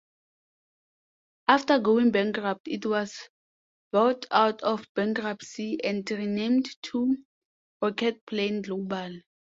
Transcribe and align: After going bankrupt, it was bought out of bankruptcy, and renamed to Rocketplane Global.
After 1.47 1.77
going 1.77 2.09
bankrupt, 2.09 2.67
it 2.67 2.87
was 2.87 3.15
bought 3.91 4.25
out 4.31 4.63
of 4.63 4.87
bankruptcy, 4.95 5.77
and 5.83 6.09
renamed 6.09 6.67
to 6.85 7.17
Rocketplane 7.83 8.63
Global. 8.63 9.21